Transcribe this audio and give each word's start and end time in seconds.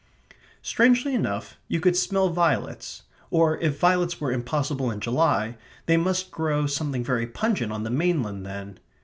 Strangely 0.63 1.13
enough, 1.13 1.57
you 1.67 1.79
could 1.79 1.95
smell 1.95 2.29
violets, 2.29 3.03
or 3.29 3.59
if 3.59 3.77
violets 3.79 4.19
were 4.19 4.31
impossible 4.31 4.89
in 4.89 4.99
July, 4.99 5.57
they 5.85 5.95
must 5.95 6.31
grow 6.31 6.65
something 6.65 7.03
very 7.03 7.27
pungent 7.27 7.71
on 7.71 7.83
the 7.83 7.91
mainland 7.91 8.43
then. 8.43 8.79